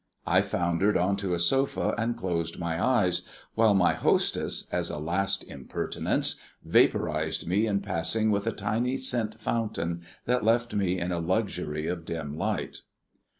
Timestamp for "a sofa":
1.35-1.93